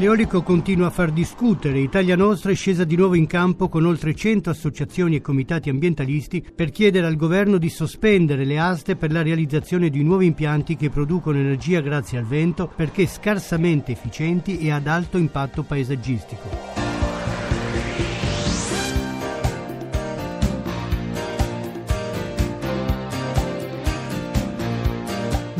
L'eolico 0.00 0.40
continua 0.42 0.86
a 0.86 0.90
far 0.90 1.10
discutere. 1.10 1.78
Italia 1.78 2.16
Nostra 2.16 2.50
è 2.50 2.54
scesa 2.54 2.84
di 2.84 2.96
nuovo 2.96 3.16
in 3.16 3.26
campo 3.26 3.68
con 3.68 3.84
oltre 3.84 4.14
100 4.14 4.48
associazioni 4.48 5.16
e 5.16 5.20
comitati 5.20 5.68
ambientalisti 5.68 6.42
per 6.54 6.70
chiedere 6.70 7.06
al 7.06 7.16
governo 7.16 7.58
di 7.58 7.68
sospendere 7.68 8.46
le 8.46 8.58
aste 8.58 8.96
per 8.96 9.12
la 9.12 9.20
realizzazione 9.20 9.90
di 9.90 10.02
nuovi 10.02 10.24
impianti 10.24 10.74
che 10.74 10.88
producono 10.88 11.36
energia 11.36 11.82
grazie 11.82 12.16
al 12.16 12.24
vento 12.24 12.72
perché 12.74 13.06
scarsamente 13.06 13.92
efficienti 13.92 14.60
e 14.60 14.70
ad 14.70 14.86
alto 14.86 15.18
impatto 15.18 15.64
paesaggistico. 15.64 16.89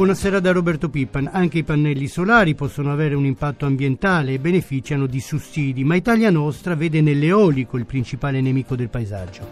Buonasera 0.01 0.41
da 0.41 0.53
Roberto 0.53 0.89
Pippan. 0.89 1.29
Anche 1.31 1.59
i 1.59 1.63
pannelli 1.63 2.07
solari 2.07 2.55
possono 2.55 2.91
avere 2.91 3.15
un 3.15 3.27
impatto 3.27 3.67
ambientale 3.67 4.33
e 4.33 4.39
beneficiano 4.39 5.05
di 5.05 5.21
sussidi, 5.21 5.85
ma 5.85 5.95
Italia 5.95 6.31
Nostra 6.31 6.75
vede 6.75 7.03
nell'eolico 7.03 7.77
il 7.77 7.85
principale 7.85 8.41
nemico 8.41 8.77
del 8.77 8.89
paesaggio. 8.89 9.43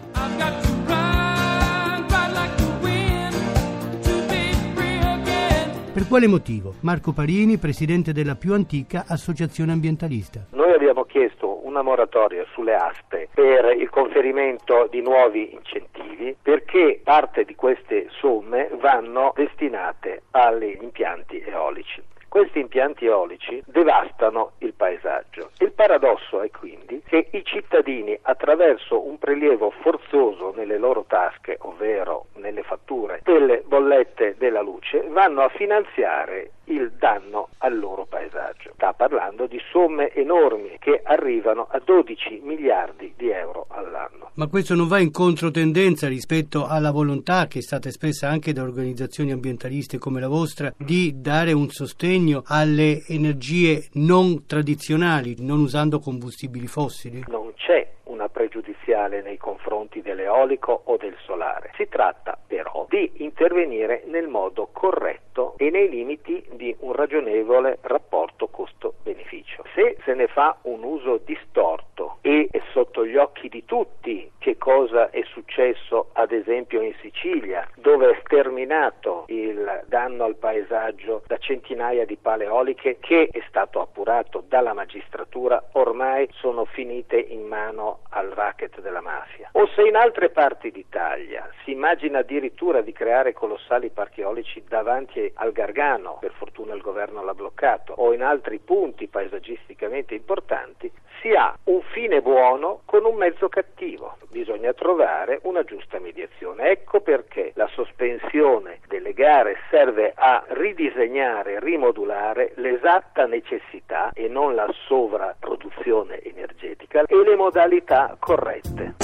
Per 5.93 6.07
quale 6.07 6.27
motivo? 6.27 6.73
Marco 6.79 7.11
Parini, 7.11 7.57
presidente 7.57 8.11
della 8.11 8.35
più 8.35 8.53
antica 8.53 9.05
associazione 9.07 9.71
ambientalista. 9.71 10.47
Noi 10.53 10.73
abbiamo 10.73 11.03
chiesto 11.03 11.48
una 11.69 11.81
moratoria 11.83 12.43
sulle 12.51 12.73
aste 12.73 13.29
per 13.31 13.75
il 13.77 13.89
conferimento 13.89 14.87
di 14.89 15.01
nuovi 15.01 15.53
incentivi 15.53 16.35
perché 16.41 16.99
parte 17.03 17.45
di 17.45 17.53
queste 17.53 18.07
somme 18.09 18.69
vanno 18.79 19.31
destinate 19.35 20.23
agli 20.31 20.77
impianti 20.81 21.39
eolici. 21.45 22.01
Questi 22.29 22.59
impianti 22.59 23.05
eolici 23.05 23.59
devastano 23.65 24.51
il 24.59 24.73
paesaggio. 24.73 25.49
Il 25.57 25.71
paradosso 25.71 26.41
è 26.41 26.51
quindi 26.51 27.01
che 27.07 27.27
i 27.31 27.43
cittadini 27.43 28.17
attraverso 28.21 29.03
un 29.03 29.17
prelievo 29.17 29.71
forzoso 29.81 30.53
nelle 30.55 30.77
loro 30.77 31.05
tasche, 31.07 31.57
ovvero 31.61 32.27
nelle 32.35 32.61
fatture 32.61 33.21
delle 33.23 33.63
bollette 33.65 34.35
della 34.37 34.61
luce, 34.61 35.07
vanno 35.09 35.41
a 35.41 35.49
finanziare 35.49 36.51
il 36.65 36.91
danno 36.99 37.49
al 37.59 37.79
loro 37.79 38.05
paesaggio. 38.05 38.73
Sta 38.75 38.93
parlando 38.93 39.47
di 39.47 39.59
somme 39.71 40.13
enormi 40.13 40.77
che 40.79 41.01
arrivano 41.03 41.67
a 41.71 41.81
12 41.83 42.41
miliardi 42.43 43.11
di 43.17 43.29
euro 43.29 43.65
all'anno. 43.69 44.29
Ma 44.35 44.45
questo 44.47 44.75
non 44.75 44.87
va 44.87 44.99
in 44.99 45.11
controtendenza 45.11 46.07
rispetto 46.07 46.67
alla 46.67 46.91
volontà 46.91 47.47
che 47.47 47.59
è 47.59 47.61
stata 47.61 47.87
espressa 47.87 48.29
anche 48.29 48.53
da 48.53 48.61
organizzazioni 48.61 49.31
ambientaliste 49.31 49.97
come 49.97 50.19
la 50.19 50.27
vostra 50.27 50.71
di 50.77 51.13
dare 51.19 51.53
un 51.53 51.69
sostegno 51.69 52.18
alle 52.45 53.03
energie 53.07 53.87
non 53.93 54.45
tradizionali, 54.45 55.35
non 55.39 55.59
usando 55.59 55.99
combustibili 55.99 56.67
fossili? 56.67 57.23
Non 57.27 57.53
c'è 57.55 57.87
una 58.03 58.27
pregiudiziale 58.27 59.21
nei 59.21 59.37
confronti 59.37 60.01
dell'eolico 60.01 60.81
o 60.85 60.97
del 60.97 61.15
solare. 61.25 61.71
Si 61.77 61.87
tratta 61.87 62.37
però 62.45 62.85
di 62.89 63.09
intervenire 63.17 64.03
nel 64.07 64.27
modo 64.27 64.69
corretto 64.71 65.53
e 65.57 65.69
nei 65.69 65.89
limiti 65.89 66.43
di 66.53 66.75
un 66.79 66.93
ragionevole 66.93 67.77
rapporto 67.81 68.47
costo-beneficio. 68.47 69.63
Se 69.73 69.97
se 70.03 70.13
ne 70.13 70.27
fa 70.27 70.57
un 70.63 70.83
uso 70.83 71.21
distorto 71.23 72.17
e 72.21 72.49
sotto 72.73 73.05
gli 73.05 73.15
occhi 73.15 73.47
di 73.47 73.63
tutti 73.65 74.29
che 74.49 74.57
cosa 74.57 75.11
è 75.11 75.21
successo 75.25 76.09
ad 76.13 76.31
esempio 76.31 76.81
in 76.81 76.95
Sicilia, 77.01 77.67
dove 77.75 78.09
è 78.09 78.19
sterminato 78.25 79.25
il 79.27 79.83
danno 79.85 80.23
al 80.23 80.37
paesaggio 80.37 81.21
da 81.27 81.37
centinaia 81.37 82.03
di 82.03 82.17
pale 82.17 82.45
eoliche 82.45 82.97
che 82.99 83.29
è 83.31 83.43
stato 83.47 83.79
appurato 83.79 84.43
dalla 84.47 84.73
magistratura, 84.73 85.63
ormai 85.73 86.27
sono 86.31 86.65
finite 86.65 87.19
in 87.19 87.45
mano 87.45 87.99
al 88.09 88.29
racket 88.29 88.81
della 88.81 89.01
mafia. 89.01 89.49
O 89.51 89.67
se 89.75 89.83
in 89.83 89.95
altre 89.95 90.31
parti 90.31 90.71
d'Italia 90.71 91.47
si 91.63 91.71
immagina 91.71 92.19
addirittura 92.19 92.81
di 92.81 92.91
creare 92.91 93.33
colossali 93.33 93.91
parchi 93.91 94.21
eolici 94.21 94.63
davanti 94.67 95.31
al 95.35 95.51
Gargano, 95.51 96.17
per 96.19 96.31
fortuna 96.31 96.73
il 96.73 96.81
governo 96.81 97.23
l'ha 97.23 97.35
bloccato, 97.35 97.93
o 97.97 98.13
in 98.13 98.23
altri 98.23 98.57
punti 98.57 99.07
paesaggisticamente 99.07 100.15
importanti, 100.15 100.91
si 101.21 101.33
ha 101.33 101.55
un 101.65 101.81
fine 101.91 102.21
buono 102.21 102.81
con 102.85 103.05
un 103.05 103.15
mezzo 103.15 103.49
cattivo. 103.49 104.17
Bisogna 104.39 104.71
trovare 104.71 105.41
una 105.43 105.65
giusta 105.65 105.99
mediazione. 105.99 106.69
Ecco 106.69 107.01
perché 107.01 107.51
la 107.55 107.67
sospensione 107.73 108.79
delle 108.87 109.11
gare 109.11 109.57
serve 109.69 110.13
a 110.15 110.41
ridisegnare, 110.47 111.59
rimodulare 111.59 112.53
l'esatta 112.55 113.25
necessità 113.25 114.11
e 114.13 114.29
non 114.29 114.55
la 114.55 114.73
sovrapproduzione 114.87 116.21
energetica 116.21 117.03
e 117.05 117.15
le 117.21 117.35
modalità 117.35 118.15
corrette. 118.17 118.95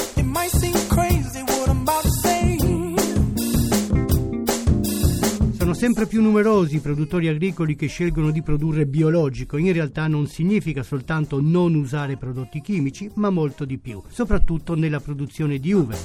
Sono 5.66 5.78
sempre 5.78 6.06
più 6.06 6.22
numerosi 6.22 6.76
i 6.76 6.80
produttori 6.80 7.28
agricoli 7.28 7.76
che 7.76 7.88
scelgono 7.88 8.30
di 8.30 8.44
produrre 8.44 8.86
biologico. 8.86 9.58
In 9.58 9.74
realtà 9.74 10.06
non 10.06 10.28
significa 10.28 10.84
soltanto 10.84 11.42
non 11.42 11.74
usare 11.74 12.18
prodotti 12.18 12.62
chimici, 12.62 13.10
ma 13.16 13.32
molto 13.32 13.66
di 13.66 13.80
più, 13.80 14.00
soprattutto 14.08 14.76
nella 14.76 15.00
produzione 15.00 15.58
di 15.58 15.74
uve. 15.74 15.98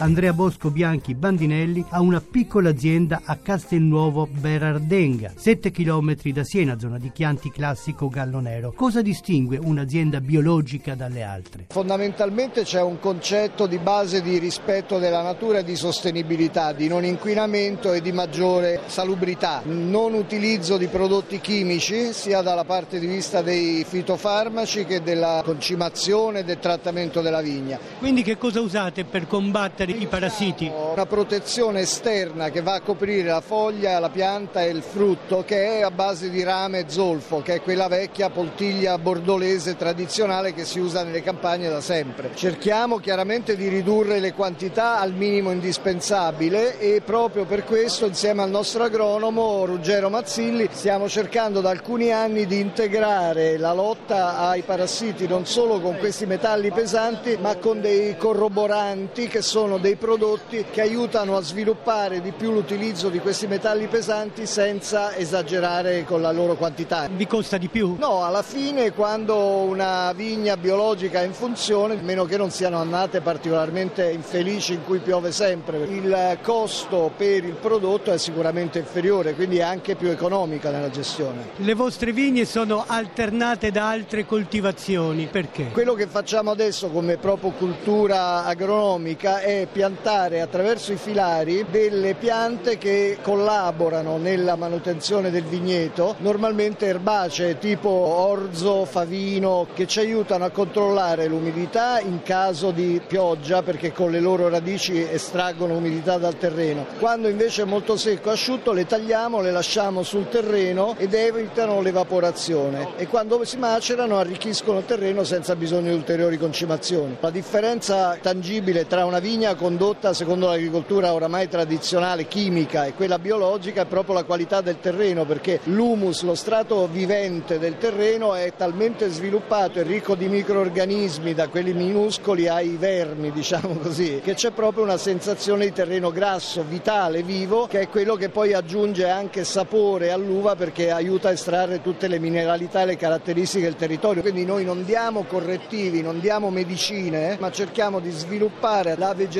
Andrea 0.00 0.32
Bosco 0.32 0.70
Bianchi 0.70 1.14
Bandinelli 1.14 1.84
ha 1.90 2.00
una 2.00 2.22
piccola 2.22 2.70
azienda 2.70 3.20
a 3.22 3.36
Castelnuovo 3.36 4.26
Berardenga, 4.26 5.34
7 5.36 5.70
km 5.70 6.16
da 6.32 6.42
Siena, 6.42 6.78
zona 6.78 6.96
di 6.96 7.12
Chianti 7.12 7.50
classico 7.50 8.08
Gallo 8.08 8.40
Nero. 8.40 8.72
Cosa 8.74 9.02
distingue 9.02 9.58
un'azienda 9.58 10.22
biologica 10.22 10.94
dalle 10.94 11.22
altre? 11.22 11.66
Fondamentalmente 11.68 12.62
c'è 12.62 12.80
un 12.80 12.98
concetto 12.98 13.66
di 13.66 13.76
base 13.76 14.22
di 14.22 14.38
rispetto 14.38 14.98
della 14.98 15.20
natura 15.20 15.58
e 15.58 15.64
di 15.64 15.76
sostenibilità, 15.76 16.72
di 16.72 16.88
non 16.88 17.04
inquinamento 17.04 17.92
e 17.92 18.00
di 18.00 18.12
maggiore 18.12 18.80
salubrità, 18.86 19.60
non 19.66 20.14
utilizzo 20.14 20.78
di 20.78 20.86
prodotti 20.86 21.40
chimici 21.40 22.14
sia 22.14 22.40
dalla 22.40 22.64
parte 22.64 22.98
di 22.98 23.06
vista 23.06 23.42
dei 23.42 23.84
fitofarmaci 23.86 24.86
che 24.86 25.02
della 25.02 25.42
concimazione 25.44 26.38
e 26.38 26.44
del 26.44 26.58
trattamento 26.58 27.20
della 27.20 27.42
vigna. 27.42 27.78
Quindi 27.98 28.22
che 28.22 28.38
cosa 28.38 28.62
usate 28.62 29.04
per 29.04 29.26
combattere 29.26 29.88
i 29.98 30.06
parassiti? 30.06 30.70
Una 30.92 31.06
protezione 31.06 31.80
esterna 31.80 32.50
che 32.50 32.62
va 32.62 32.74
a 32.74 32.80
coprire 32.80 33.28
la 33.28 33.40
foglia, 33.40 33.98
la 33.98 34.10
pianta 34.10 34.62
e 34.62 34.68
il 34.68 34.82
frutto 34.82 35.44
che 35.44 35.78
è 35.78 35.82
a 35.82 35.90
base 35.90 36.30
di 36.30 36.42
rame 36.42 36.80
e 36.80 36.84
zolfo, 36.88 37.42
che 37.42 37.54
è 37.54 37.62
quella 37.62 37.88
vecchia 37.88 38.30
poltiglia 38.30 38.98
bordolese 38.98 39.76
tradizionale 39.76 40.52
che 40.54 40.64
si 40.64 40.78
usa 40.78 41.02
nelle 41.02 41.22
campagne 41.22 41.68
da 41.68 41.80
sempre. 41.80 42.30
Cerchiamo 42.34 42.98
chiaramente 42.98 43.56
di 43.56 43.68
ridurre 43.68 44.20
le 44.20 44.32
quantità 44.32 44.98
al 45.00 45.12
minimo 45.12 45.50
indispensabile 45.50 46.78
e 46.78 47.00
proprio 47.00 47.44
per 47.44 47.64
questo 47.64 48.06
insieme 48.06 48.42
al 48.42 48.50
nostro 48.50 48.84
agronomo 48.84 49.64
Ruggero 49.64 50.10
Mazzilli 50.10 50.68
stiamo 50.70 51.08
cercando 51.08 51.60
da 51.60 51.70
alcuni 51.70 52.12
anni 52.12 52.46
di 52.46 52.60
integrare 52.60 53.56
la 53.58 53.72
lotta 53.72 54.38
ai 54.38 54.62
parassiti 54.62 55.26
non 55.26 55.46
solo 55.46 55.80
con 55.80 55.96
questi 55.98 56.26
metalli 56.26 56.70
pesanti 56.70 57.36
ma 57.40 57.56
con 57.56 57.80
dei 57.80 58.16
corroboranti 58.16 59.26
che 59.26 59.42
sono 59.42 59.78
dei 59.80 59.96
prodotti 59.96 60.66
che 60.70 60.82
aiutano 60.82 61.36
a 61.36 61.42
sviluppare 61.42 62.20
di 62.20 62.32
più 62.32 62.52
l'utilizzo 62.52 63.08
di 63.08 63.18
questi 63.18 63.46
metalli 63.46 63.86
pesanti 63.86 64.46
senza 64.46 65.16
esagerare 65.16 66.04
con 66.04 66.20
la 66.20 66.30
loro 66.30 66.54
quantità. 66.54 67.08
Vi 67.10 67.26
costa 67.26 67.56
di 67.56 67.68
più? 67.68 67.96
No, 67.98 68.24
alla 68.24 68.42
fine 68.42 68.92
quando 68.92 69.36
una 69.36 70.12
vigna 70.12 70.56
biologica 70.56 71.22
è 71.22 71.24
in 71.24 71.32
funzione, 71.32 71.94
a 71.94 72.02
meno 72.02 72.24
che 72.24 72.36
non 72.36 72.50
siano 72.50 72.78
annate 72.78 73.20
particolarmente 73.20 74.10
infelici 74.10 74.74
in 74.74 74.84
cui 74.84 74.98
piove 74.98 75.32
sempre, 75.32 75.78
il 75.78 76.38
costo 76.42 77.10
per 77.16 77.44
il 77.44 77.54
prodotto 77.54 78.12
è 78.12 78.18
sicuramente 78.18 78.78
inferiore, 78.78 79.34
quindi 79.34 79.58
è 79.58 79.62
anche 79.62 79.94
più 79.96 80.08
economica 80.08 80.70
nella 80.70 80.90
gestione. 80.90 81.50
Le 81.56 81.74
vostre 81.74 82.12
vigne 82.12 82.44
sono 82.44 82.84
alternate 82.86 83.70
da 83.70 83.88
altre 83.88 84.26
coltivazioni, 84.26 85.26
perché? 85.26 85.68
Quello 85.72 85.94
che 85.94 86.06
facciamo 86.06 86.50
adesso 86.50 86.88
come 86.88 87.16
proprio 87.16 87.50
cultura 87.50 88.44
agronomica 88.44 89.40
è 89.40 89.66
piantare 89.72 90.40
attraverso 90.40 90.92
i 90.92 90.96
filari 90.96 91.66
delle 91.70 92.14
piante 92.14 92.78
che 92.78 93.18
collaborano 93.22 94.16
nella 94.16 94.56
manutenzione 94.56 95.30
del 95.30 95.44
vigneto, 95.44 96.16
normalmente 96.18 96.86
erbacee 96.86 97.58
tipo 97.58 97.88
orzo, 97.88 98.84
favino, 98.84 99.66
che 99.74 99.86
ci 99.86 100.00
aiutano 100.00 100.44
a 100.44 100.50
controllare 100.50 101.26
l'umidità 101.26 102.00
in 102.00 102.22
caso 102.22 102.70
di 102.70 103.00
pioggia 103.06 103.62
perché 103.62 103.92
con 103.92 104.10
le 104.10 104.20
loro 104.20 104.48
radici 104.48 105.00
estraggono 105.00 105.76
umidità 105.76 106.18
dal 106.18 106.36
terreno. 106.36 106.86
Quando 106.98 107.28
invece 107.28 107.62
è 107.62 107.64
molto 107.66 107.96
secco 107.96 108.30
e 108.30 108.32
asciutto 108.32 108.72
le 108.72 108.86
tagliamo, 108.86 109.40
le 109.40 109.50
lasciamo 109.50 110.02
sul 110.02 110.28
terreno 110.28 110.94
ed 110.98 111.14
evitano 111.14 111.80
l'evaporazione 111.80 112.96
e 112.96 113.06
quando 113.06 113.44
si 113.44 113.56
macerano 113.56 114.18
arricchiscono 114.18 114.78
il 114.78 114.84
terreno 114.84 115.24
senza 115.24 115.54
bisogno 115.56 115.90
di 115.90 115.96
ulteriori 115.96 116.38
concimazioni. 116.38 117.16
La 117.20 117.30
differenza 117.30 118.18
tangibile 118.20 118.86
tra 118.86 119.04
una 119.04 119.18
vigna 119.18 119.49
condotta 119.54 120.12
secondo 120.12 120.46
l'agricoltura 120.46 121.12
oramai 121.12 121.48
tradizionale 121.48 122.26
chimica 122.26 122.84
e 122.84 122.94
quella 122.94 123.18
biologica 123.18 123.82
è 123.82 123.86
proprio 123.86 124.14
la 124.14 124.24
qualità 124.24 124.60
del 124.60 124.80
terreno 124.80 125.24
perché 125.24 125.60
l'humus, 125.64 126.22
lo 126.22 126.34
strato 126.34 126.86
vivente 126.86 127.58
del 127.58 127.76
terreno 127.76 128.34
è 128.34 128.52
talmente 128.56 129.08
sviluppato 129.08 129.78
e 129.80 129.82
ricco 129.82 130.14
di 130.14 130.28
microorganismi 130.28 131.34
da 131.34 131.48
quelli 131.48 131.72
minuscoli 131.72 132.48
ai 132.48 132.76
vermi, 132.76 133.32
diciamo 133.34 133.74
così, 133.74 134.20
che 134.22 134.34
c'è 134.34 134.52
proprio 134.52 134.84
una 134.84 134.96
sensazione 134.96 135.64
di 135.64 135.72
terreno 135.72 136.10
grasso, 136.10 136.64
vitale, 136.66 137.22
vivo, 137.22 137.66
che 137.66 137.80
è 137.80 137.88
quello 137.88 138.14
che 138.14 138.28
poi 138.28 138.52
aggiunge 138.52 139.08
anche 139.08 139.44
sapore 139.44 140.12
all'uva 140.12 140.54
perché 140.54 140.90
aiuta 140.90 141.28
a 141.28 141.32
estrarre 141.32 141.82
tutte 141.82 142.08
le 142.08 142.18
mineralità 142.18 142.82
e 142.82 142.86
le 142.86 142.96
caratteristiche 142.96 143.64
del 143.64 143.76
territorio. 143.76 144.22
Quindi 144.22 144.44
noi 144.44 144.64
non 144.64 144.84
diamo 144.84 145.24
correttivi, 145.24 146.02
non 146.02 146.20
diamo 146.20 146.50
medicine, 146.50 147.36
ma 147.40 147.50
cerchiamo 147.50 147.98
di 148.00 148.10
sviluppare 148.10 148.96
la 148.96 149.12
vegetazione 149.12 149.39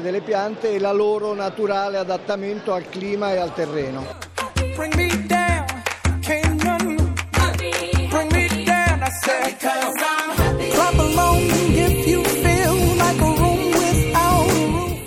delle 0.00 0.20
piante 0.20 0.72
e 0.72 0.78
la 0.78 0.92
loro 0.92 1.34
naturale 1.34 1.98
adattamento 1.98 2.72
al 2.72 2.88
clima 2.88 3.32
e 3.32 3.38
al 3.38 3.54
terreno. 3.54 4.04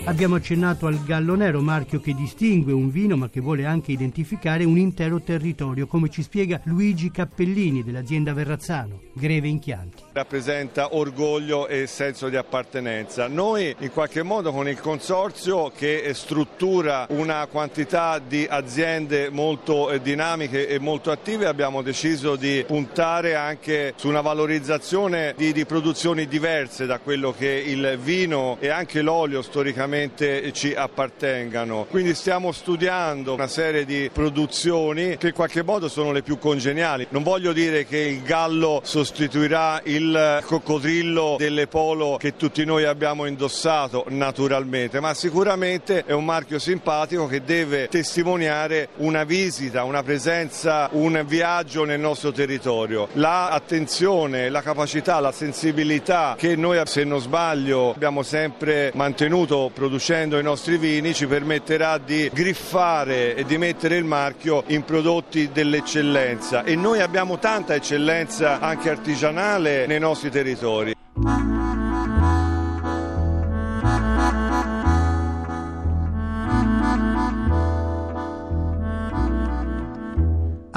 Abbiamo 0.06 0.36
accennato 0.36 0.88
al 0.88 1.04
gallo 1.04 1.36
nero, 1.36 1.62
marchio 1.62 2.00
che 2.00 2.14
distingue 2.14 2.74
un 2.74 2.90
vino 2.90 3.16
ma 3.16 3.30
che 3.30 3.40
vuole 3.40 3.66
anche 3.66 3.92
identificare 3.92 4.64
un 4.64 4.78
intero 4.78 5.22
territorio, 5.22 5.86
come 5.86 6.10
ci 6.10 6.24
spiega 6.24 6.60
Luigi 6.64 7.12
Cappellini 7.12 7.84
dell'azienda 7.84 8.34
Verrazzano, 8.34 9.02
Greve 9.14 9.48
Inchianti. 9.48 10.09
Rappresenta 10.19 10.95
orgoglio 10.95 11.68
e 11.69 11.88
senso 11.88 12.27
di 12.27 12.36
appartenenza. 12.36 13.27
Noi 13.27 13.74
in 13.80 13.89
qualche 13.94 14.21
modo 14.21 14.51
con 14.51 14.68
il 14.68 14.77
consorzio 14.77 15.71
che 15.74 16.12
struttura 16.13 17.06
una 17.12 17.48
quantità 17.50 18.19
di 18.19 18.45
aziende 18.48 19.30
molto 19.30 19.89
eh, 19.89 20.01
dinamiche 20.01 20.68
e 20.68 20.77
molto 20.77 21.12
attive 21.12 21.45
abbiamo 21.45 21.81
deciso 21.81 22.36
di 22.36 22.66
puntare 22.68 23.36
anche 23.36 23.94
su 23.95 24.10
una 24.10 24.19
valorizzazione 24.19 25.36
di, 25.38 25.54
di 25.54 25.63
produzioni 25.63 26.27
diverse 26.27 26.86
da 26.86 27.00
quello 27.00 27.31
che 27.31 27.48
il 27.48 27.98
vino 27.98 28.57
e 28.60 28.68
anche 28.68 29.01
l'olio 29.01 29.42
storicamente 29.42 30.51
ci 30.51 30.74
appartengano. 30.74 31.86
Quindi 31.89 32.13
stiamo 32.13 32.51
studiando 32.51 33.36
una 33.36 33.48
serie 33.48 33.86
di 33.86 34.10
produzioni 34.12 35.16
che 35.16 35.27
in 35.27 35.33
qualche 35.33 35.63
modo 35.63 35.88
sono 35.88 36.12
le 36.12 36.24
più 36.24 36.38
congeniali. 36.38 37.07
Non 37.12 37.24
voglio 37.24 37.54
dire 37.54 37.86
che 37.86 38.00
il 38.00 38.21
gallo 38.24 38.81
sostituirà 38.83 39.80
il 39.86 40.07
coccodrillo 40.44 41.36
delle 41.38 41.68
polo 41.68 42.18
che 42.18 42.36
tutti 42.36 42.66
noi 42.66 42.86
abbiamo 42.86 43.26
indossato 43.26 44.06
naturalmente, 44.10 45.00
ma 45.00 45.14
sicuramente 45.14 46.04
è 46.06 46.14
un 46.14 46.26
marchio 46.26 46.60
simpatico 46.60 47.28
che 47.28 47.44
deve 47.44 47.88
testimoniare 47.88 48.90
una 48.98 49.24
visita, 49.24 49.84
una 49.84 50.04
presenza, 50.04 50.90
un 50.94 51.24
viaggio 51.26 51.84
nel 51.84 52.00
nostro 52.00 52.32
territorio. 52.32 53.08
L'attenzione, 53.14 54.50
la 54.50 54.62
capacità, 54.62 55.20
la 55.20 55.32
sensibilità 55.32 56.36
che 56.38 56.56
noi, 56.56 56.82
se 56.86 57.04
non 57.04 57.20
sbaglio, 57.20 57.94
abbiamo 57.94 58.24
sempre 58.24 58.92
mantenuto 58.96 59.70
producendo 59.74 60.40
i 60.40 60.44
nostri 60.44 60.78
vini 60.78 61.14
ci 61.14 61.28
permetterà 61.28 61.98
di 61.98 62.30
griffare 62.34 63.36
e 63.36 63.44
di 63.44 63.58
mettere 63.58 63.98
il 63.98 64.06
marchio 64.06 64.64
in 64.68 64.84
prodotti 64.84 65.50
dell'eccellenza 65.52 66.64
e 66.64 66.76
noi 66.76 67.02
abbiamo 67.02 67.40
tanta 67.40 67.76
eccellenza 67.76 68.60
anche 68.60 68.90
artigianale 68.90 69.86
nei 69.90 70.00
nostri 70.00 70.30
territori. 70.30 70.99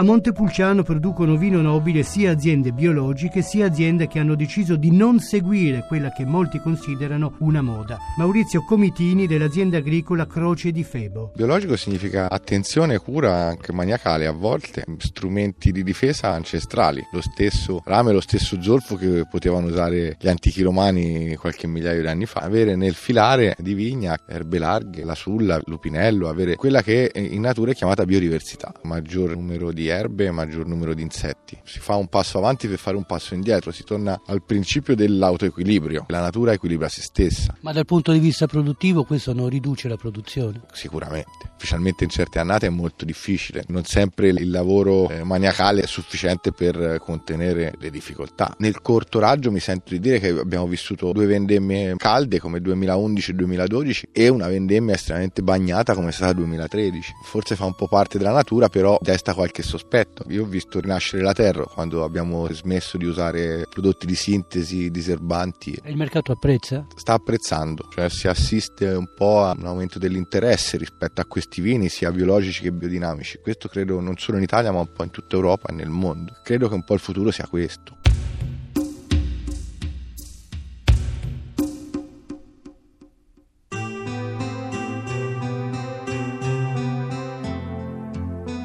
A 0.03 0.05
Montepulciano 0.05 0.83
producono 0.83 1.37
vino 1.37 1.61
nobile 1.61 2.03
sia 2.03 2.33
aziende 2.33 2.73
biologiche 2.73 3.41
sia 3.41 3.67
aziende 3.67 4.09
che 4.09 4.19
hanno 4.19 4.35
deciso 4.35 4.75
di 4.75 4.91
non 4.91 5.21
seguire 5.21 5.85
quella 5.87 6.11
che 6.11 6.25
molti 6.25 6.59
considerano 6.59 7.37
una 7.39 7.63
moda. 7.63 7.99
Maurizio 8.17 8.65
Comitini 8.65 9.29
dell'azienda 9.29 9.77
agricola 9.77 10.27
Croce 10.27 10.73
di 10.73 10.83
Febo. 10.83 11.31
Biologico 11.37 11.77
significa 11.77 12.29
attenzione 12.29 12.99
cura 12.99 13.45
anche 13.45 13.73
maniacale 13.73 14.27
a 14.27 14.33
volte, 14.33 14.85
strumenti 14.99 15.71
di 15.71 15.85
difesa 15.85 16.33
ancestrali, 16.33 17.01
lo 17.13 17.21
stesso 17.21 17.81
rame, 17.85 18.11
lo 18.11 18.21
stesso 18.21 18.61
zolfo 18.61 18.97
che 18.97 19.25
potevano 19.31 19.69
usare 19.69 20.17
gli 20.19 20.27
antichi 20.27 20.63
romani 20.63 21.37
qualche 21.37 21.69
migliaio 21.69 22.01
di 22.01 22.09
anni 22.09 22.27
fa. 22.27 22.41
Avere 22.41 22.75
nel 22.75 22.95
filare 22.95 23.55
di 23.57 23.75
vigna 23.75 24.19
erbe 24.27 24.59
larghe, 24.59 25.05
la 25.05 25.15
sulla, 25.15 25.61
lupinello, 25.67 26.29
avere 26.29 26.57
quella 26.57 26.83
che 26.83 27.09
in 27.15 27.41
natura 27.41 27.71
è 27.71 27.75
chiamata 27.75 28.05
biodiversità, 28.05 28.75
maggior 28.83 29.37
numero 29.37 29.71
di 29.71 29.91
erbe 29.93 30.27
e 30.27 30.31
maggior 30.31 30.67
numero 30.67 30.95
di 30.95 31.03
insetti. 31.03 31.59
Si 31.65 31.79
fa 31.79 31.97
un 31.97 32.09
passo 32.09 32.39
avanti 32.39 32.67
per 32.69 32.79
fare 32.79 32.97
un 32.97 33.05
passo 33.05 33.35
indietro, 33.35 33.71
si 33.71 33.85
torna 33.85 34.21
al 34.27 34.43
principio 34.43 34.95
dell'autoequilibrio. 34.97 36.07
La 36.09 36.21
natura 36.21 36.53
equilibra 36.53 36.89
se 36.89 37.03
stessa. 37.03 37.55
Ma 37.61 37.73
dal 37.73 37.85
punto 37.85 38.13
di 38.13 38.19
vista 38.19 38.47
produttivo 38.47 39.05
questo 39.05 39.33
non 39.33 39.49
riduce 39.49 39.89
la 39.89 39.97
produzione? 39.97 40.63
Sicuramente, 40.73 41.51
specialmente 41.57 42.05
in 42.05 42.11
certe 42.11 42.39
annate 42.39 42.67
è 42.67 42.71
molto 42.71 43.05
difficile. 43.05 43.65
Non 43.69 43.85
sempre 43.85 44.29
il 44.29 44.51
lavoro 44.51 45.09
eh, 45.09 45.23
maniacale 45.25 45.83
è 45.83 45.87
sufficiente 45.87 46.53
per 46.53 46.99
contenere 47.01 47.75
le 47.79 47.91
difficoltà. 47.91 48.55
Nel 48.59 48.81
corto 48.81 49.19
raggio 49.19 49.51
mi 49.51 49.61
sento 49.61 49.93
di 49.93 50.01
dire 50.01 50.19
che 50.19 50.29
abbiamo 50.29 50.67
vissuto 50.67 51.13
due 51.13 51.27
vendemmie 51.27 51.95
calde 51.97 52.39
come 52.39 52.61
2011 52.61 53.31
e 53.31 53.35
2012 53.35 54.09
e 54.13 54.29
una 54.29 54.49
vendemmia 54.49 54.95
estremamente 54.95 55.43
bagnata 55.43 55.95
come 55.95 56.09
è 56.09 56.13
stata 56.13 56.33
2013. 56.33 57.13
Forse 57.25 57.57
fa 57.57 57.67
un 57.67 57.75
po' 57.75 57.89
parte 57.89 58.19
della 58.19 58.33
natura, 58.33 58.69
però 58.69 58.99
desta 59.01 59.35
qualche 59.35 59.63
sospetto 59.63 59.82
sospetto. 59.83 60.25
Io 60.29 60.45
ho 60.45 60.47
visto 60.47 60.81
rinascere 60.81 61.23
la 61.23 61.33
terra 61.33 61.65
quando 61.65 62.05
abbiamo 62.05 62.47
smesso 62.53 62.97
di 62.97 63.05
usare 63.05 63.67
prodotti 63.69 64.07
di 64.07 64.15
sintesi, 64.15 64.91
diserbanti. 64.91 65.79
E 65.83 65.91
il 65.91 65.97
mercato 65.97 66.33
apprezza? 66.33 66.87
Sta 66.95 67.15
apprezzando, 67.15 67.89
cioè 67.93 68.09
si 68.09 68.29
assiste 68.29 68.87
un 68.87 69.09
po' 69.15 69.43
a 69.43 69.55
un 69.57 69.67
aumento 69.67 69.99
dell'interesse 69.99 70.77
rispetto 70.77 71.21
a 71.21 71.25
questi 71.25 71.61
vini, 71.61 71.89
sia 71.89 72.11
biologici 72.13 72.63
che 72.63 72.73
biodinamici. 72.73 73.39
Questo 73.43 73.69
credo 73.69 74.01
non 74.01 74.17
solo 74.17 74.39
in 74.39 74.45
Italia 74.45 74.73
ma 74.73 74.81
un 74.81 74.93
po' 74.93 75.03
in 75.03 75.11
tutta 75.11 75.37
Europa 75.37 75.69
e 75.69 75.75
nel 75.75 75.91
mondo. 75.91 76.39
Credo 76.43 76.69
che 76.69 76.75
un 76.75 76.85
po' 76.85 76.95
il 76.95 77.01
futuro 77.01 77.31
sia 77.31 77.47
questo. 77.47 77.97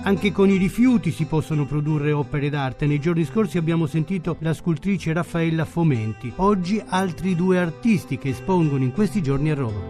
Anche 0.08 0.32
con 0.32 0.50
i 0.50 0.56
rifiuti 0.56 1.12
si 1.12 1.26
possono 1.26 1.66
produrre 1.66 2.14
opere 2.14 2.50
d'arte. 2.50 2.86
Nei 2.86 2.98
giorni 2.98 3.26
scorsi 3.26 3.58
abbiamo 3.58 3.88
sentito 3.88 4.38
la 4.40 4.54
scultrice 4.54 5.12
Raffaella 5.12 5.66
Fomenti. 5.66 6.32
Oggi 6.38 6.82
altri 6.88 7.36
due 7.36 7.60
artisti 7.60 8.18
che 8.18 8.30
espongono 8.30 8.86
in 8.86 8.94
questi 8.94 9.22
giorni 9.22 9.52
a 9.52 9.56
Roma. 9.56 9.82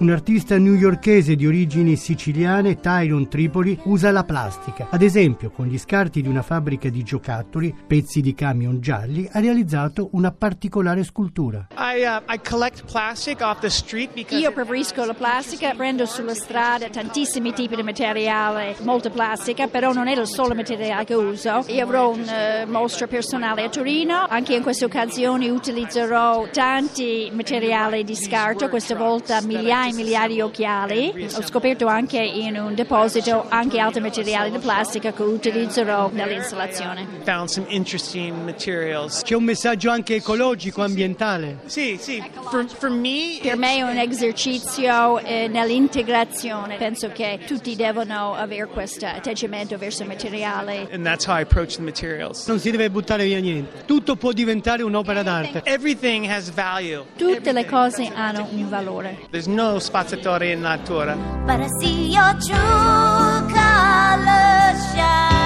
Un 0.00 0.10
artista 0.10 0.56
newyorkese 0.56 1.34
di 1.34 1.46
origini 1.46 1.96
siciliane, 1.96 2.78
Tyron 2.78 3.28
Tripoli, 3.28 3.76
usa 3.84 4.12
la 4.12 4.22
plastica. 4.22 4.86
Ad 4.90 5.02
esempio, 5.02 5.50
con 5.50 5.66
gli 5.66 5.76
scarti 5.76 6.22
di 6.22 6.28
una 6.28 6.42
fabbrica 6.42 6.88
di 6.88 7.02
giocattoli, 7.02 7.74
pezzi 7.86 8.20
di 8.20 8.32
camion 8.34 8.80
gialli, 8.80 9.28
ha 9.32 9.40
realizzato 9.40 10.10
una 10.12 10.30
particolare 10.30 11.02
scultura. 11.02 11.66
I, 11.76 12.02
uh, 12.04 12.22
I 12.32 12.40
Io 14.36 14.52
preferisco 14.52 15.04
la 15.04 15.14
plastica, 15.14 15.74
prendo 15.74 16.06
sulla 16.06 16.34
strada 16.34 16.88
tantissimi 16.88 17.52
tipi 17.52 17.74
di 17.74 17.82
materiale, 17.82 18.76
molta 18.82 19.10
plastica, 19.10 19.66
però 19.66 19.92
non 19.92 20.06
è 20.06 20.16
il 20.18 20.26
solo 20.26 20.54
materiale 20.54 21.04
che 21.04 21.14
uso. 21.14 21.64
Io 21.66 21.82
avrò 21.82 22.10
una 22.10 22.62
uh, 22.62 22.70
mostra 22.70 23.08
personale 23.08 23.64
a 23.64 23.68
Torino, 23.68 24.26
anche 24.28 24.54
in 24.54 24.62
questa 24.62 24.84
occasione 24.84 25.50
utilizzerò 25.50 26.46
tanti 26.52 27.30
materiali 27.32 28.04
di 28.04 28.14
scarto, 28.14 28.68
questa 28.68 28.94
volta 28.94 29.40
migliaia 29.42 29.87
e 29.88 29.92
migliaia 29.92 30.28
di 30.28 30.40
occhiali. 30.40 31.28
Ho 31.36 31.42
scoperto 31.42 31.86
anche 31.86 32.18
in 32.18 32.56
un 32.58 32.74
deposito 32.74 33.44
anche 33.48 33.78
altri 33.78 34.00
materiali 34.00 34.50
di 34.50 34.58
plastica 34.58 35.12
che 35.12 35.22
utilizzerò 35.22 36.10
nell'installazione. 36.12 37.06
Found 37.24 37.48
some 37.48 37.66
interesting 37.68 38.34
materials. 38.44 39.22
C'è 39.22 39.34
un 39.34 39.44
messaggio 39.44 39.90
anche 39.90 40.16
ecologico, 40.16 40.82
ambientale. 40.82 41.58
Sì, 41.66 41.96
sì. 42.00 42.22
For, 42.50 42.66
for 42.68 42.90
me, 42.90 43.38
Per 43.42 43.56
me 43.56 43.76
è 43.76 43.82
un 43.82 43.96
esercizio 43.98 45.18
eh, 45.20 45.48
nell'integrazione. 45.48 46.76
Penso 46.76 47.10
che 47.12 47.40
tutti 47.46 47.74
devono 47.76 48.34
avere 48.34 48.66
questo 48.66 49.06
atteggiamento 49.06 49.76
verso 49.78 50.02
il 50.02 50.08
materiale. 50.08 50.86
and 50.92 51.04
that's 51.04 51.26
how 51.26 51.36
I 51.36 51.42
approach 51.42 51.76
the 51.76 51.82
materials. 51.82 52.46
Non 52.46 52.58
si 52.58 52.70
deve 52.70 52.90
buttare 52.90 53.24
via 53.24 53.38
niente. 53.40 53.84
Tutto 53.86 54.16
può 54.16 54.32
diventare 54.32 54.82
un'opera 54.82 55.22
d'arte. 55.22 55.62
Everything 55.64 56.26
has 56.28 56.50
value. 56.50 57.04
Tutte 57.16 57.52
le 57.52 57.64
cose 57.66 58.10
hanno 58.14 58.46
un 58.52 58.68
valore. 58.68 59.18
There's 59.30 59.46
no 59.46 59.77
spazzatori 59.78 60.50
in 60.50 60.60
natura. 60.60 61.16
But 61.46 61.60
I 61.60 61.68
see 61.80 62.10
your 62.12 62.32
true 62.40 63.46
colors 63.52 64.92
through. 64.92 65.37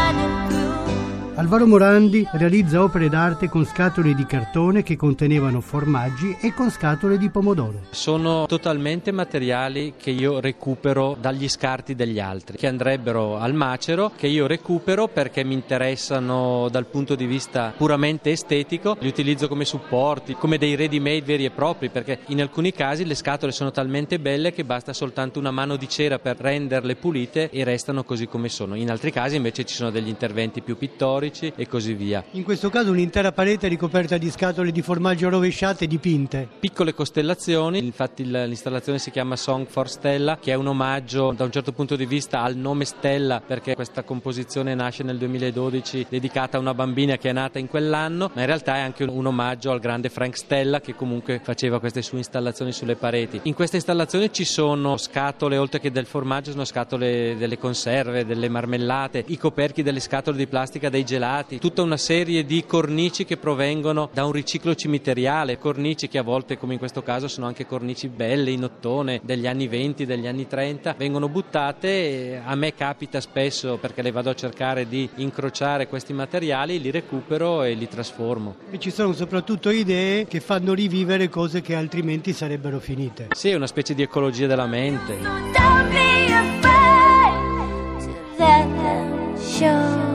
Alvaro 1.34 1.66
Morandi 1.66 2.28
realizza 2.32 2.82
opere 2.82 3.08
d'arte 3.08 3.48
con 3.48 3.64
scatole 3.64 4.12
di 4.14 4.26
cartone 4.26 4.82
che 4.82 4.96
contenevano 4.96 5.62
formaggi 5.62 6.36
e 6.38 6.52
con 6.52 6.70
scatole 6.70 7.16
di 7.16 7.30
pomodoro. 7.30 7.80
Sono 7.88 8.44
totalmente 8.44 9.12
materiali 9.12 9.94
che 9.96 10.10
io 10.10 10.40
recupero 10.40 11.16
dagli 11.18 11.48
scarti 11.48 11.94
degli 11.94 12.20
altri, 12.20 12.58
che 12.58 12.66
andrebbero 12.66 13.38
al 13.38 13.54
macero, 13.54 14.12
che 14.14 14.26
io 14.26 14.46
recupero 14.46 15.08
perché 15.08 15.42
mi 15.42 15.54
interessano 15.54 16.68
dal 16.70 16.84
punto 16.84 17.14
di 17.14 17.24
vista 17.24 17.72
puramente 17.74 18.30
estetico, 18.30 18.98
li 19.00 19.08
utilizzo 19.08 19.48
come 19.48 19.64
supporti, 19.64 20.34
come 20.34 20.58
dei 20.58 20.76
ready 20.76 20.98
made 20.98 21.22
veri 21.22 21.46
e 21.46 21.50
propri, 21.50 21.88
perché 21.88 22.18
in 22.26 22.42
alcuni 22.42 22.72
casi 22.72 23.06
le 23.06 23.14
scatole 23.14 23.52
sono 23.52 23.70
talmente 23.70 24.18
belle 24.18 24.52
che 24.52 24.64
basta 24.64 24.92
soltanto 24.92 25.38
una 25.38 25.50
mano 25.50 25.76
di 25.76 25.88
cera 25.88 26.18
per 26.18 26.36
renderle 26.38 26.94
pulite 26.94 27.48
e 27.48 27.64
restano 27.64 28.04
così 28.04 28.26
come 28.26 28.50
sono. 28.50 28.74
In 28.74 28.90
altri 28.90 29.10
casi 29.10 29.36
invece 29.36 29.64
ci 29.64 29.74
sono 29.74 29.90
degli 29.90 30.08
interventi 30.08 30.60
più 30.60 30.76
pittorici 30.76 31.20
e 31.54 31.68
così 31.68 31.94
via. 31.94 32.24
In 32.32 32.42
questo 32.42 32.68
caso 32.68 32.90
un'intera 32.90 33.30
parete 33.30 33.68
ricoperta 33.68 34.18
di 34.18 34.30
scatole 34.30 34.72
di 34.72 34.82
formaggio 34.82 35.28
rovesciate 35.28 35.84
e 35.84 35.86
dipinte. 35.86 36.48
piccole 36.58 36.94
costellazioni, 36.94 37.78
infatti 37.78 38.28
l'installazione 38.28 38.98
si 38.98 39.10
chiama 39.10 39.36
Song 39.36 39.66
for 39.66 39.88
Stella, 39.88 40.38
che 40.40 40.52
è 40.52 40.54
un 40.54 40.66
omaggio 40.66 41.32
da 41.36 41.44
un 41.44 41.52
certo 41.52 41.72
punto 41.72 41.94
di 41.94 42.06
vista 42.06 42.42
al 42.42 42.56
nome 42.56 42.84
Stella, 42.84 43.40
perché 43.44 43.74
questa 43.74 44.02
composizione 44.02 44.74
nasce 44.74 45.04
nel 45.04 45.18
2012 45.18 46.06
dedicata 46.08 46.56
a 46.56 46.60
una 46.60 46.74
bambina 46.74 47.16
che 47.16 47.30
è 47.30 47.32
nata 47.32 47.58
in 47.58 47.68
quell'anno, 47.68 48.30
ma 48.34 48.40
in 48.40 48.46
realtà 48.46 48.76
è 48.76 48.80
anche 48.80 49.04
un, 49.04 49.10
un 49.10 49.26
omaggio 49.26 49.70
al 49.70 49.80
grande 49.80 50.08
Frank 50.08 50.36
Stella 50.36 50.80
che 50.80 50.94
comunque 50.94 51.40
faceva 51.42 51.78
queste 51.78 52.02
sue 52.02 52.18
installazioni 52.18 52.72
sulle 52.72 52.96
pareti. 52.96 53.40
In 53.44 53.54
questa 53.54 53.76
installazione 53.76 54.32
ci 54.32 54.44
sono 54.44 54.96
scatole, 54.96 55.56
oltre 55.56 55.78
che 55.78 55.92
del 55.92 56.06
formaggio, 56.06 56.50
sono 56.50 56.64
scatole 56.64 57.36
delle 57.36 57.58
conserve, 57.58 58.24
delle 58.24 58.48
marmellate, 58.48 59.24
i 59.28 59.38
coperchi 59.38 59.82
delle 59.82 60.00
scatole 60.00 60.36
di 60.36 60.46
plastica 60.46 60.88
dei 60.88 61.04
gelati, 61.12 61.58
tutta 61.58 61.82
una 61.82 61.98
serie 61.98 62.42
di 62.42 62.64
cornici 62.64 63.26
che 63.26 63.36
provengono 63.36 64.08
da 64.14 64.24
un 64.24 64.32
riciclo 64.32 64.74
cimiteriale, 64.74 65.58
cornici 65.58 66.08
che 66.08 66.16
a 66.16 66.22
volte 66.22 66.56
come 66.56 66.72
in 66.72 66.78
questo 66.78 67.02
caso 67.02 67.28
sono 67.28 67.46
anche 67.46 67.66
cornici 67.66 68.08
belle 68.08 68.50
in 68.50 68.64
ottone 68.64 69.20
degli 69.22 69.46
anni 69.46 69.68
20, 69.68 70.06
degli 70.06 70.26
anni 70.26 70.46
30, 70.46 70.94
vengono 70.96 71.28
buttate 71.28 71.88
e 71.88 72.40
a 72.42 72.54
me 72.54 72.72
capita 72.74 73.20
spesso 73.20 73.76
perché 73.76 74.00
le 74.00 74.10
vado 74.10 74.30
a 74.30 74.34
cercare 74.34 74.88
di 74.88 75.06
incrociare 75.16 75.86
questi 75.86 76.14
materiali, 76.14 76.80
li 76.80 76.90
recupero 76.90 77.62
e 77.62 77.74
li 77.74 77.88
trasformo. 77.88 78.56
E 78.70 78.78
ci 78.78 78.90
sono 78.90 79.12
soprattutto 79.12 79.68
idee 79.68 80.26
che 80.26 80.40
fanno 80.40 80.72
rivivere 80.72 81.28
cose 81.28 81.60
che 81.60 81.74
altrimenti 81.74 82.32
sarebbero 82.32 82.80
finite. 82.80 83.26
Sì, 83.32 83.50
è 83.50 83.54
una 83.54 83.66
specie 83.66 83.94
di 83.94 84.00
ecologia 84.00 84.46
della 84.46 84.66
mente. 84.66 85.18
Don't 85.18 85.90
be 85.90 86.32
afraid 86.32 88.00
to 88.00 88.10
let 88.38 88.66
them 88.80 89.36
show 89.36 90.11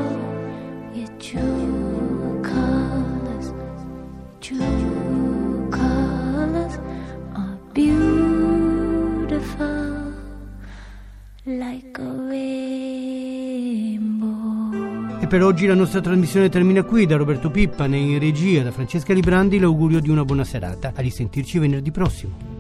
E 15.28 15.30
per 15.30 15.44
oggi 15.44 15.66
la 15.66 15.74
nostra 15.74 16.00
trasmissione 16.00 16.48
termina 16.48 16.84
qui. 16.84 17.06
Da 17.06 17.18
Roberto 17.18 17.52
Pippane 17.52 17.98
in 17.98 18.18
regia, 18.18 18.64
da 18.64 18.72
Francesca 18.72 19.12
Librandi 19.12 19.60
l'augurio 19.60 20.00
di 20.00 20.10
una 20.10 20.24
buona 20.24 20.46
serata. 20.46 20.94
A 20.96 21.02
risentirci 21.02 21.60
venerdì 21.60 21.92
prossimo. 21.92 22.57